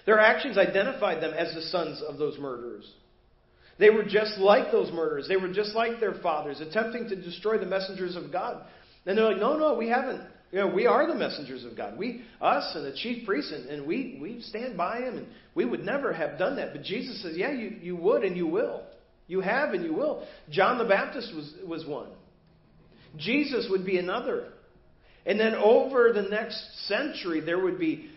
[0.06, 2.90] Their actions identified them as the sons of those murderers.
[3.78, 5.26] They were just like those murderers.
[5.28, 8.62] They were just like their fathers, attempting to destroy the messengers of God.
[9.06, 10.22] And they're like, no, no, we haven't.
[10.52, 11.98] You know, we are the messengers of God.
[11.98, 15.64] We, us and the chief priests, and, and we, we stand by him, and we
[15.64, 16.72] would never have done that.
[16.72, 18.82] But Jesus says, yeah, you, you would and you will.
[19.26, 20.26] You have and you will.
[20.50, 22.10] John the Baptist was, was one.
[23.16, 24.48] Jesus would be another.
[25.26, 28.10] And then over the next century, there would be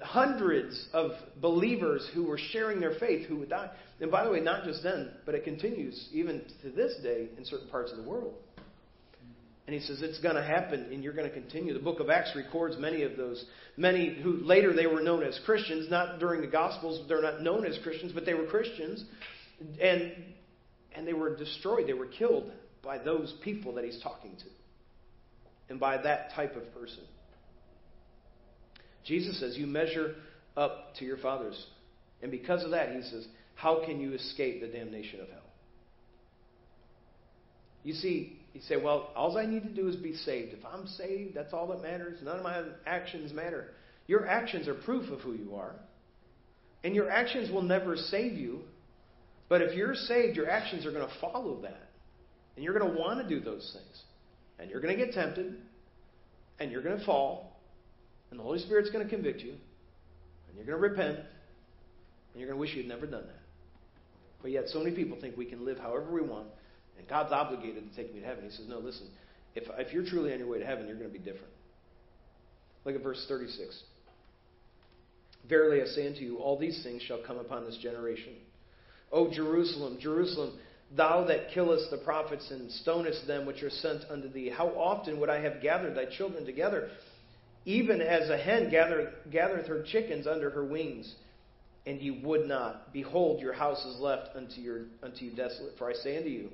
[0.00, 3.70] hundreds of believers who were sharing their faith who would die.
[4.00, 7.44] And by the way, not just then, but it continues even to this day in
[7.44, 8.34] certain parts of the world.
[9.66, 11.72] And he says it's going to happen and you're going to continue.
[11.72, 13.44] The book of Acts records many of those.
[13.76, 17.64] Many who later they were known as Christians, not during the Gospels, they're not known
[17.64, 19.04] as Christians, but they were Christians.
[19.80, 20.12] And,
[20.94, 22.50] and they were destroyed, they were killed
[22.82, 24.46] by those people that he's talking to.
[25.68, 27.04] And by that type of person.
[29.04, 30.14] Jesus says, You measure
[30.56, 31.66] up to your fathers.
[32.20, 35.38] And because of that, he says, How can you escape the damnation of hell?
[37.84, 40.52] You see, you say, Well, all I need to do is be saved.
[40.52, 42.18] If I'm saved, that's all that matters.
[42.22, 43.68] None of my actions matter.
[44.06, 45.74] Your actions are proof of who you are.
[46.84, 48.60] And your actions will never save you.
[49.52, 51.90] But if you're saved, your actions are going to follow that.
[52.56, 54.02] And you're going to want to do those things.
[54.58, 55.58] And you're going to get tempted.
[56.58, 57.60] And you're going to fall.
[58.30, 59.50] And the Holy Spirit's going to convict you.
[59.50, 61.18] And you're going to repent.
[61.18, 63.42] And you're going to wish you'd never done that.
[64.40, 66.46] But yet, so many people think we can live however we want.
[66.96, 68.44] And God's obligated to take me to heaven.
[68.44, 69.06] He says, No, listen.
[69.54, 71.52] If, if you're truly on your way to heaven, you're going to be different.
[72.86, 73.82] Look at verse 36.
[75.46, 78.32] Verily I say unto you, all these things shall come upon this generation.
[79.12, 80.58] O Jerusalem, Jerusalem,
[80.94, 85.20] Thou that killest the prophets and stonest them which are sent unto thee, how often
[85.20, 86.90] would I have gathered thy children together,
[87.64, 91.14] even as a hen gathereth, gathereth her chickens under her wings,
[91.86, 92.92] and ye would not?
[92.92, 95.78] Behold, your house is left unto, your, unto you desolate.
[95.78, 96.50] For I say unto you,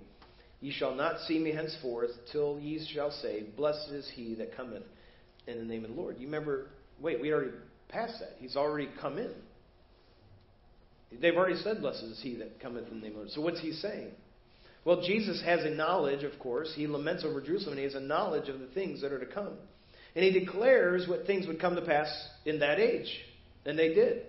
[0.61, 4.83] Ye shall not see me henceforth till ye shall say, Blessed is he that cometh
[5.47, 6.17] in the name of the Lord.
[6.19, 6.67] You remember,
[7.01, 7.53] wait, we already
[7.89, 8.37] passed that.
[8.39, 9.33] He's already come in.
[11.13, 13.31] They've already said, Blessed is he that cometh in the name of the Lord.
[13.31, 14.11] So what's he saying?
[14.85, 16.73] Well, Jesus has a knowledge, of course.
[16.75, 19.27] He laments over Jerusalem, and he has a knowledge of the things that are to
[19.27, 19.55] come.
[20.15, 22.09] And he declares what things would come to pass
[22.45, 23.09] in that age.
[23.65, 24.23] And they did.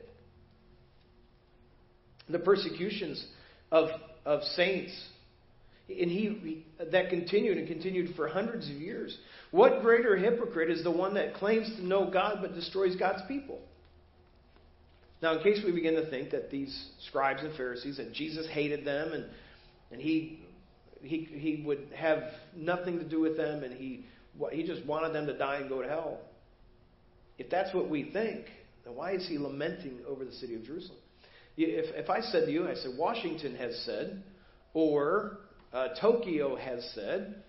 [2.30, 3.26] The persecutions
[3.72, 3.90] of,
[4.26, 4.92] of saints
[5.90, 9.18] and he, that continued and continued for hundreds of years.
[9.52, 13.60] What greater hypocrite is the one that claims to know God but destroys God's people?
[15.22, 18.86] Now, in case we begin to think that these scribes and Pharisees, that Jesus hated
[18.86, 19.26] them and,
[19.92, 20.46] and he,
[21.02, 22.24] he, he would have
[22.56, 24.06] nothing to do with them and he,
[24.52, 26.20] he just wanted them to die and go to hell.
[27.38, 28.46] If that's what we think,
[28.86, 31.00] then why is he lamenting over the city of Jerusalem?
[31.58, 34.24] If, if I said to you, I said, Washington has said,
[34.74, 35.40] or
[35.74, 37.44] uh, Tokyo has said,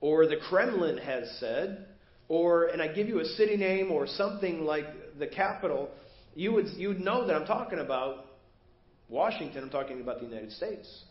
[0.00, 1.86] or the Kremlin has said,
[2.28, 4.84] or, and I give you a city name or something like
[5.18, 5.90] the capital,
[6.36, 8.26] you would, you would know that I'm talking about
[9.08, 11.04] Washington, I'm talking about the United States.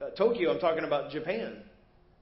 [0.00, 1.58] Uh, Tokyo, I'm talking about Japan.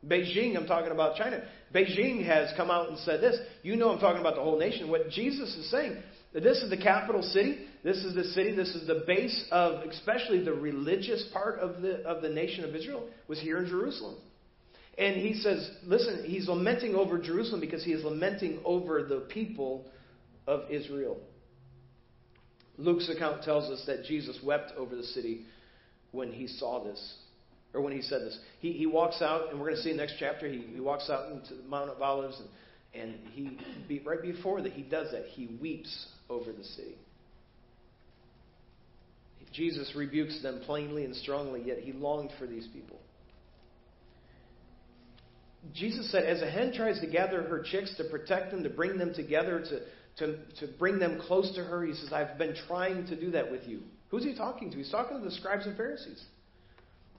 [0.07, 1.43] Beijing, I'm talking about China.
[1.75, 3.37] Beijing has come out and said this.
[3.62, 4.89] You know I'm talking about the whole nation.
[4.91, 5.97] What Jesus is saying,
[6.33, 7.66] this is the capital city.
[7.85, 8.55] This is the city.
[8.55, 12.75] This is the base of, especially the religious part of the, of the nation of
[12.75, 14.16] Israel, was here in Jerusalem.
[14.97, 19.85] And he says, listen, he's lamenting over Jerusalem because he is lamenting over the people
[20.47, 21.19] of Israel.
[22.79, 25.43] Luke's account tells us that Jesus wept over the city
[26.12, 27.16] when he saw this,
[27.74, 28.39] or when he said this.
[28.61, 30.81] He, he walks out, and we're going to see in the next chapter, he, he
[30.81, 32.41] walks out into the Mount of Olives,
[32.95, 35.24] and, and he, right before that, he does that.
[35.33, 36.97] He weeps over the city.
[39.53, 42.99] Jesus rebukes them plainly and strongly, yet he longed for these people.
[45.74, 48.99] Jesus said, as a hen tries to gather her chicks to protect them, to bring
[48.99, 49.81] them together, to,
[50.19, 53.51] to, to bring them close to her, he says, I've been trying to do that
[53.51, 53.81] with you.
[54.11, 54.77] Who's he talking to?
[54.77, 56.23] He's talking to the scribes and Pharisees.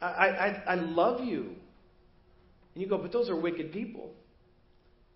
[0.01, 1.55] I, I, I love you.
[2.73, 4.11] And you go, but those are wicked people.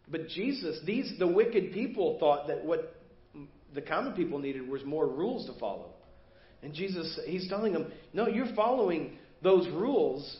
[0.10, 2.96] But Jesus, these the wicked people thought that what
[3.74, 5.92] the common people needed was more rules to follow.
[6.62, 10.38] And Jesus, he's telling them, no, you're following those rules,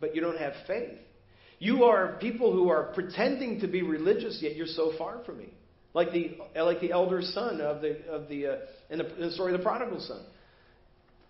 [0.00, 0.98] but you don't have faith.
[1.58, 5.52] You are people who are pretending to be religious, yet you're so far from me.
[5.92, 8.56] Like the, like the elder son of the, of the, uh,
[8.90, 10.22] in, the, in the story of the prodigal son.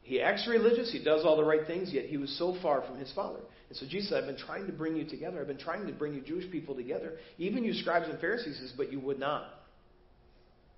[0.03, 2.99] He acts religious, he does all the right things, yet he was so far from
[2.99, 3.41] his father.
[3.69, 5.41] And so Jesus said, I've been trying to bring you together.
[5.41, 7.13] I've been trying to bring you Jewish people together.
[7.39, 9.45] Even you scribes and Pharisees, says, but you would not.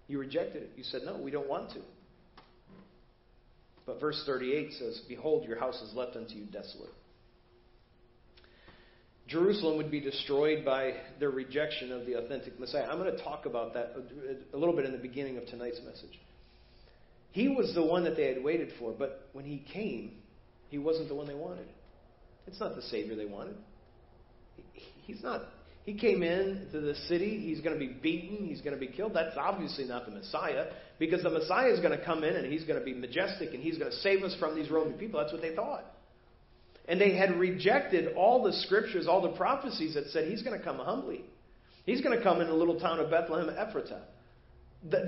[0.07, 0.70] You rejected it.
[0.76, 1.80] You said, no, we don't want to.
[3.87, 6.93] But verse 38 says, Behold, your house is left unto you desolate.
[9.29, 12.85] Jerusalem would be destroyed by their rejection of the authentic Messiah.
[12.85, 13.95] I'm going to talk about that
[14.53, 16.18] a little bit in the beginning of tonight's message.
[17.31, 20.18] He was the one that they had waited for, but when he came,
[20.68, 21.66] he wasn't the one they wanted.
[22.47, 23.57] It's not the Savior they wanted.
[25.07, 25.43] He's not
[25.85, 27.41] he came in to the city.
[27.41, 28.47] He's going to be beaten.
[28.47, 29.14] He's going to be killed.
[29.14, 30.66] That's obviously not the Messiah
[30.99, 33.62] because the Messiah is going to come in and he's going to be majestic and
[33.62, 35.20] he's going to save us from these Roman people.
[35.20, 35.85] That's what they thought.
[36.89, 40.64] And they had rejected all the scriptures, all the prophecies that said he's going to
[40.64, 41.24] come humbly.
[41.87, 44.03] He's going to come in the little town of Bethlehem Ephratah.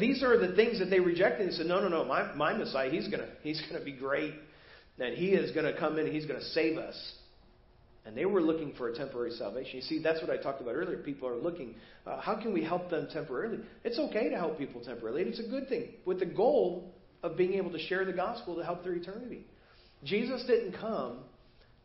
[0.00, 1.48] these are the things that they rejected.
[1.48, 4.34] They said, No, no, no, my, my Messiah, he's going to, he's to be great.
[4.98, 7.14] And he is going to come in and he's going to save us.
[8.06, 9.76] And they were looking for a temporary salvation.
[9.76, 10.98] You see, that's what I talked about earlier.
[10.98, 11.74] People are looking,
[12.06, 13.60] uh, how can we help them temporarily?
[13.82, 17.38] It's okay to help people temporarily, and it's a good thing, with the goal of
[17.38, 19.46] being able to share the gospel to help their eternity.
[20.04, 21.20] Jesus didn't come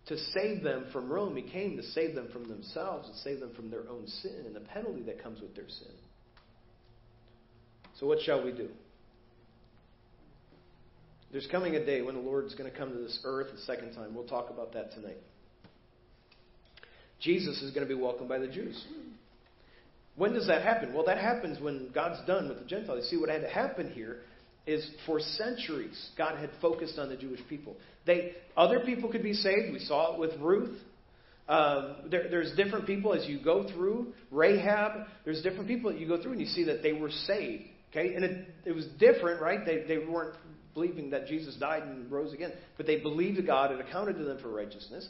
[0.07, 3.53] to save them from Rome, He came to save them from themselves and save them
[3.55, 5.93] from their own sin and the penalty that comes with their sin.
[7.99, 8.69] So, what shall we do?
[11.31, 13.93] There's coming a day when the Lord's going to come to this earth a second
[13.93, 14.15] time.
[14.15, 15.17] We'll talk about that tonight.
[17.19, 18.83] Jesus is going to be welcomed by the Jews.
[20.15, 20.93] When does that happen?
[20.93, 23.03] Well, that happens when God's done with the Gentiles.
[23.03, 24.21] You see, what had to happen here
[24.69, 27.75] is for centuries, God had focused on the Jewish people.
[28.05, 29.73] They, other people could be saved.
[29.73, 30.77] We saw it with Ruth.
[31.47, 35.07] Um, there, there's different people as you go through Rahab.
[35.25, 37.63] There's different people that you go through and you see that they were saved.
[37.89, 39.65] Okay, and it, it was different, right?
[39.65, 40.35] They, they weren't
[40.75, 44.37] believing that Jesus died and rose again, but they believed God and accounted to them
[44.39, 45.07] for righteousness.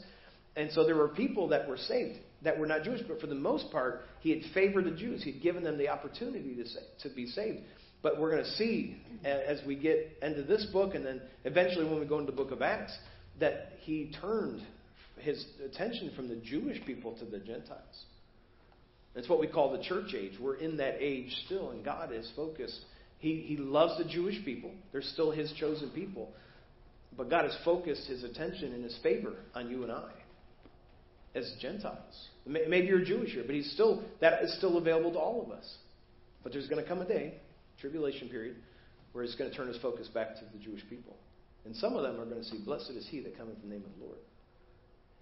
[0.56, 3.34] And so there were people that were saved that were not Jewish, but for the
[3.34, 5.22] most part, he had favored the Jews.
[5.22, 7.58] He had given them the opportunity to, say, to be saved.
[8.02, 12.00] But we're going to see as we get into this book, and then eventually when
[12.00, 12.96] we go into the book of Acts,
[13.40, 14.62] that he turned
[15.18, 18.04] his attention from the Jewish people to the Gentiles.
[19.14, 20.32] It's what we call the church age.
[20.40, 22.80] We're in that age still, and God is focused.
[23.18, 26.30] He, he loves the Jewish people, they're still his chosen people.
[27.16, 30.10] But God has focused his attention and his favor on you and I
[31.34, 32.28] as Gentiles.
[32.46, 35.76] Maybe you're Jewish here, but he's still that is still available to all of us.
[36.42, 37.34] But there's going to come a day,
[37.80, 38.56] tribulation period,
[39.12, 41.16] where he's going to turn his focus back to the Jewish people.
[41.64, 43.74] And some of them are going to see, Blessed is he that cometh in the
[43.74, 44.18] name of the Lord.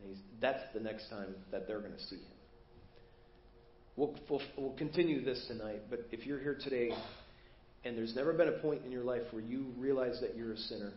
[0.05, 2.23] And that's the next time that they're going to see him.
[3.97, 6.91] We'll, we'll, we'll continue this tonight, but if you're here today
[7.85, 10.57] and there's never been a point in your life where you realize that you're a
[10.57, 10.93] sinner,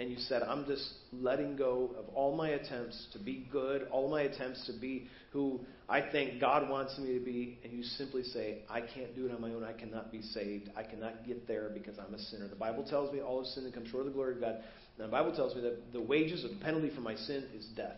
[0.00, 4.08] and you said, I'm just letting go of all my attempts to be good, all
[4.08, 8.22] my attempts to be who I think God wants me to be, and you simply
[8.22, 9.64] say, I can't do it on my own.
[9.64, 10.70] I cannot be saved.
[10.76, 12.46] I cannot get there because I'm a sinner.
[12.46, 14.62] The Bible tells me all of sin and come short of the glory of God.
[14.98, 17.66] And the Bible tells me that the wages of the penalty for my sin is
[17.74, 17.96] death.